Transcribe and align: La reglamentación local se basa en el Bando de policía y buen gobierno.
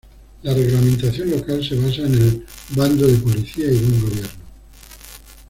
La 0.41 0.51
reglamentación 0.55 1.29
local 1.29 1.63
se 1.63 1.75
basa 1.75 2.01
en 2.07 2.15
el 2.15 2.45
Bando 2.71 3.05
de 3.05 3.17
policía 3.17 3.67
y 3.71 3.77
buen 3.77 4.01
gobierno. 4.01 4.29